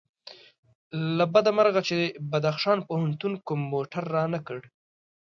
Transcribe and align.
له 1.17 1.25
بده 1.33 1.51
مرغه 1.57 1.81
چې 1.89 1.97
بدخشان 2.31 2.79
پوهنتون 2.87 3.33
کوم 3.47 3.61
موټر 3.73 4.03
رانه 4.15 4.39
کړ. 4.47 4.59